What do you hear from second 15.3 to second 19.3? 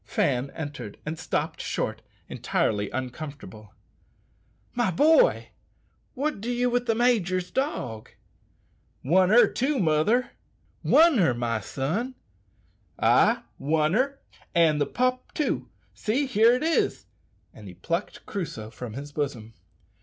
too; see, here it is!" and he plucked Crusoe from his